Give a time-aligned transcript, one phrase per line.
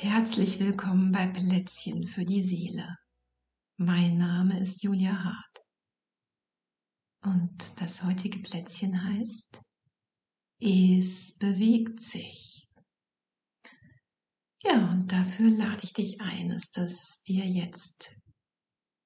[0.00, 2.98] Herzlich willkommen bei Plätzchen für die Seele.
[3.78, 5.64] Mein Name ist Julia Hart.
[7.20, 9.60] Und das heutige Plätzchen heißt
[10.60, 12.68] Es bewegt sich.
[14.62, 16.70] Ja, und dafür lade ich dich ein, es
[17.26, 18.20] dir jetzt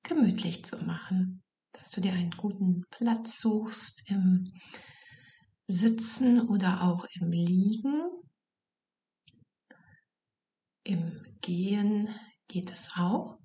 [0.03, 4.53] gemütlich zu machen, dass du dir einen guten Platz suchst im
[5.67, 8.11] Sitzen oder auch im Liegen
[10.93, 12.09] im Gehen
[12.49, 13.39] geht es auch.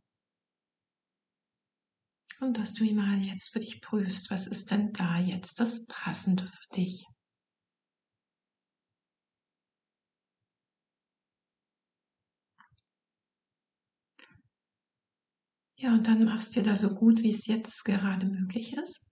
[2.39, 6.47] Und dass du mal jetzt für dich prüfst, was ist denn da jetzt das Passende
[6.47, 7.05] für dich?
[15.79, 19.09] Ja, und dann machst du da so gut, wie es jetzt gerade möglich ist.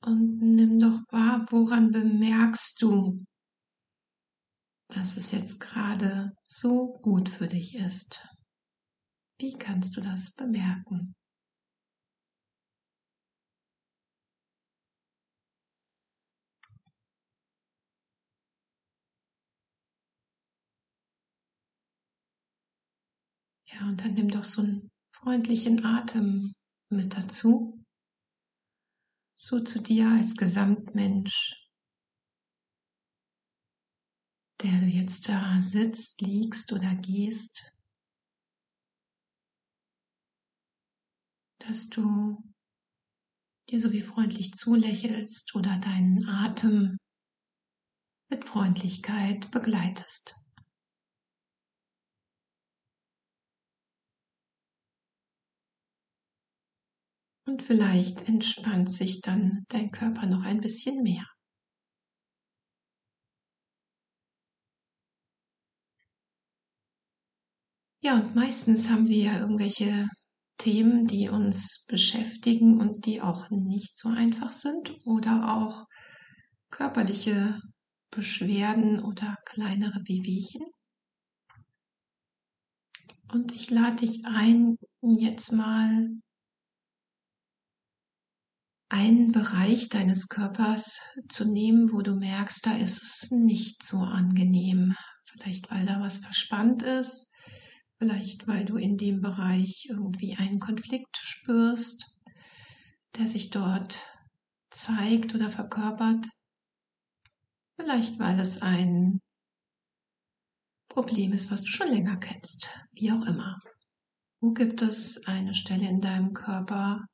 [0.00, 3.24] Und nimm doch wahr, woran bemerkst du,
[4.88, 8.26] dass es jetzt gerade so gut für dich ist.
[9.38, 11.14] Wie kannst du das bemerken?
[23.66, 26.54] Ja, und dann nimm doch so einen freundlichen Atem
[26.90, 27.84] mit dazu.
[29.36, 31.67] So zu dir als Gesamtmensch
[34.62, 37.72] der du jetzt da sitzt, liegst oder gehst,
[41.58, 42.42] dass du
[43.70, 46.96] dir so wie freundlich zulächelst oder deinen Atem
[48.30, 50.34] mit Freundlichkeit begleitest.
[57.46, 61.24] Und vielleicht entspannt sich dann dein Körper noch ein bisschen mehr.
[68.08, 70.08] Ja, und meistens haben wir ja irgendwelche
[70.56, 75.84] Themen, die uns beschäftigen und die auch nicht so einfach sind oder auch
[76.70, 77.60] körperliche
[78.10, 80.64] Beschwerden oder kleinere Wehwehchen.
[83.30, 86.08] Und ich lade dich ein, jetzt mal
[88.88, 94.94] einen Bereich deines Körpers zu nehmen, wo du merkst, da ist es nicht so angenehm.
[95.26, 97.30] Vielleicht weil da was verspannt ist
[97.98, 102.14] Vielleicht weil du in dem Bereich irgendwie einen Konflikt spürst,
[103.16, 104.06] der sich dort
[104.70, 106.24] zeigt oder verkörpert.
[107.76, 109.20] Vielleicht weil es ein
[110.88, 112.68] Problem ist, was du schon länger kennst.
[112.92, 113.58] Wie auch immer.
[114.40, 117.04] Wo gibt es eine Stelle in deinem Körper,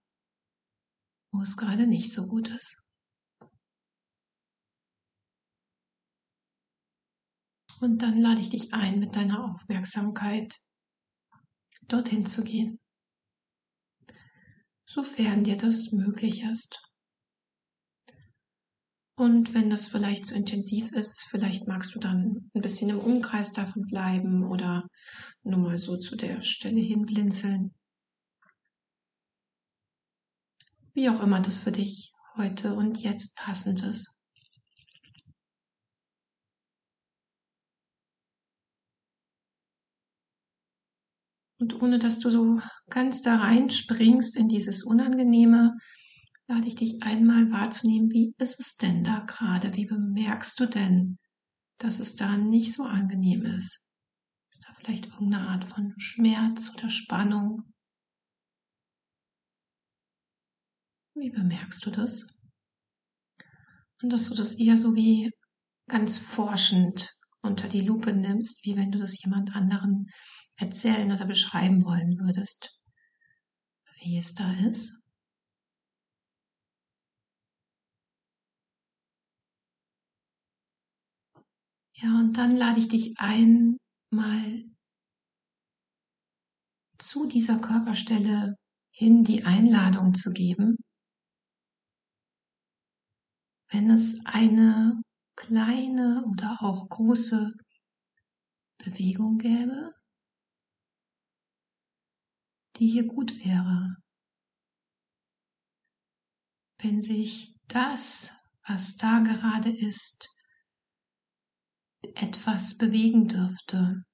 [1.32, 2.82] wo es gerade nicht so gut ist?
[7.80, 10.54] Und dann lade ich dich ein, mit deiner Aufmerksamkeit
[11.88, 12.78] dorthin zu gehen,
[14.86, 16.80] sofern dir das möglich ist.
[19.16, 23.52] Und wenn das vielleicht zu intensiv ist, vielleicht magst du dann ein bisschen im Umkreis
[23.52, 24.88] davon bleiben oder
[25.44, 27.72] nur mal so zu der Stelle hinblinzeln.
[30.94, 34.13] Wie auch immer das für dich heute und jetzt passend ist.
[41.64, 42.60] Und ohne dass du so
[42.90, 45.74] ganz da reinspringst in dieses Unangenehme,
[46.46, 49.74] lade ich dich einmal wahrzunehmen, wie ist es denn da gerade?
[49.74, 51.16] Wie bemerkst du denn,
[51.78, 53.88] dass es da nicht so angenehm ist?
[54.50, 57.62] Ist da vielleicht irgendeine Art von Schmerz oder Spannung?
[61.14, 62.26] Wie bemerkst du das?
[64.02, 65.30] Und dass du das eher so wie
[65.88, 70.10] ganz forschend unter die Lupe nimmst, wie wenn du das jemand anderen
[70.56, 72.78] erzählen oder beschreiben wollen würdest,
[74.00, 74.92] wie es da ist?
[81.96, 83.78] Ja, und dann lade ich dich ein,
[84.10, 84.64] mal
[86.98, 88.56] zu dieser Körperstelle
[88.90, 90.76] hin die Einladung zu geben,
[93.70, 95.02] wenn es eine
[95.36, 97.52] kleine oder auch große
[98.78, 99.92] Bewegung gäbe,
[102.76, 103.96] die hier gut wäre.
[106.78, 108.32] Wenn sich das,
[108.66, 110.30] was da gerade ist,
[112.14, 114.04] etwas bewegen dürfte,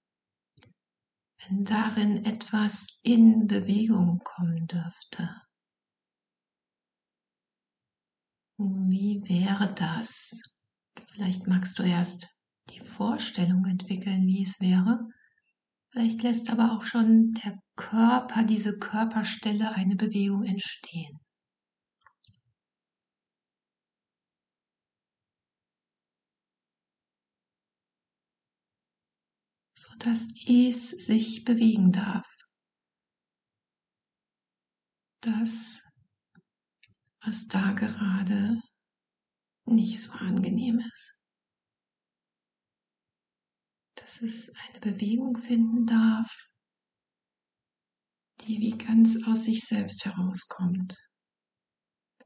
[1.49, 5.41] wenn darin etwas in Bewegung kommen dürfte.
[8.59, 10.43] Wie wäre das?
[11.07, 12.29] Vielleicht magst du erst
[12.69, 15.09] die Vorstellung entwickeln, wie es wäre.
[15.93, 21.19] Vielleicht lässt aber auch schon der Körper, diese Körperstelle eine Bewegung entstehen.
[29.81, 32.27] so dass es sich bewegen darf.
[35.23, 35.81] Das,
[37.25, 38.61] was da gerade
[39.65, 41.20] nicht so angenehm ist.
[44.21, 46.31] Dass es eine Bewegung finden darf,
[48.43, 50.95] die wie ganz aus sich selbst herauskommt.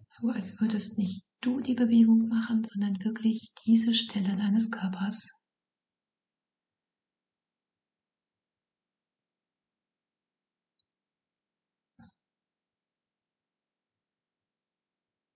[0.09, 5.31] So als würdest nicht du die Bewegung machen, sondern wirklich diese Stelle deines Körpers.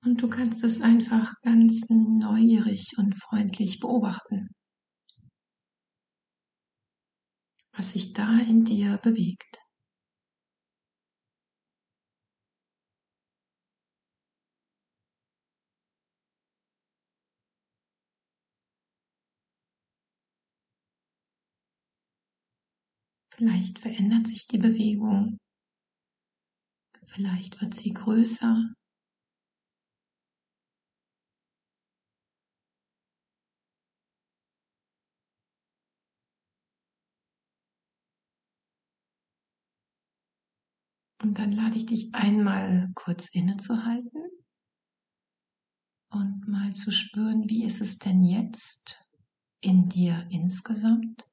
[0.05, 4.49] Und du kannst es einfach ganz neugierig und freundlich beobachten,
[7.79, 9.63] was sich da in dir bewegt.
[23.33, 25.39] Vielleicht verändert sich die Bewegung.
[27.05, 28.75] Vielleicht wird sie größer.
[41.39, 44.29] Dann lade ich dich einmal kurz innezuhalten
[46.11, 49.05] und mal zu spüren, wie ist es denn jetzt
[49.61, 51.31] in dir insgesamt?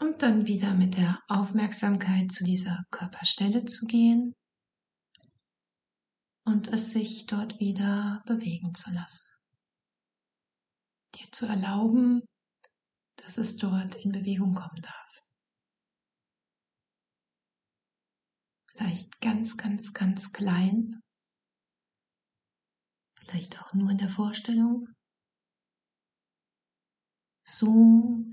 [0.00, 4.34] Und dann wieder mit der Aufmerksamkeit zu dieser Körperstelle zu gehen
[6.44, 9.28] und es sich dort wieder bewegen zu lassen.
[11.14, 12.22] Dir zu erlauben,
[13.24, 15.22] dass es dort in Bewegung kommen darf.
[18.72, 21.00] Vielleicht ganz, ganz, ganz klein.
[23.18, 24.88] Vielleicht auch nur in der Vorstellung.
[27.46, 28.24] So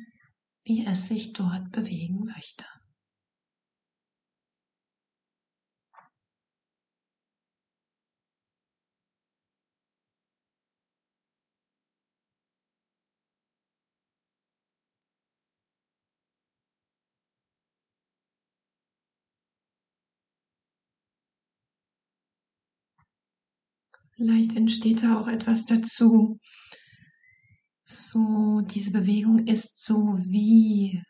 [0.64, 2.66] wie es sich dort bewegen möchte.
[24.18, 26.40] Vielleicht entsteht da auch etwas dazu.
[27.86, 31.04] So, diese Bewegung ist so wie.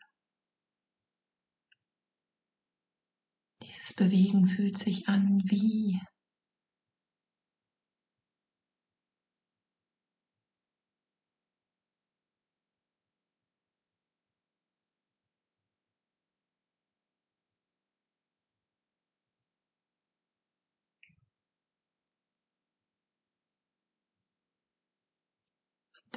[3.62, 5.98] Dieses Bewegen fühlt sich an wie.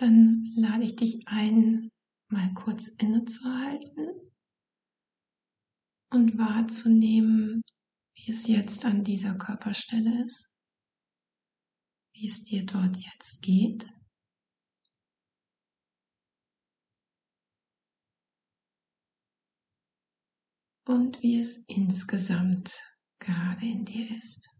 [0.01, 1.91] Dann lade ich dich ein,
[2.27, 4.31] mal kurz innezuhalten
[6.09, 7.61] und wahrzunehmen,
[8.15, 10.49] wie es jetzt an dieser Körperstelle ist,
[12.15, 13.87] wie es dir dort jetzt geht.
[20.87, 22.81] Und wie es insgesamt
[23.19, 24.50] gerade in dir ist.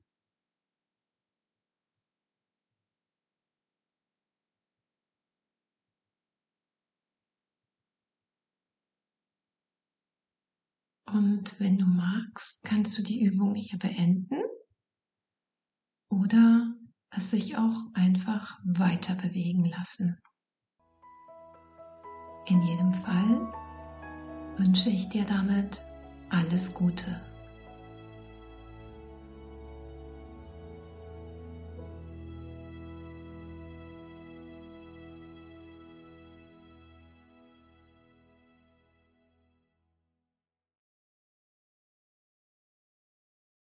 [11.14, 14.42] Und wenn du magst, kannst du die Übung hier beenden
[16.10, 16.74] oder
[17.10, 20.18] es sich auch einfach weiter bewegen lassen.
[22.48, 23.54] In jedem Fall
[24.58, 25.82] wünsche ich dir damit
[26.30, 27.31] alles Gute.